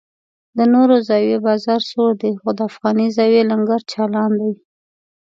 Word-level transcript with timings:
د 0.57 0.59
نورو 0.73 0.95
زاویو 1.07 1.43
بازار 1.47 1.81
سوړ 1.89 2.11
دی 2.21 2.31
خو 2.39 2.49
د 2.57 2.59
افغاني 2.69 3.07
زاویې 3.17 3.41
لنګر 3.51 3.81
چالان 3.91 4.31
دی. 4.41 4.53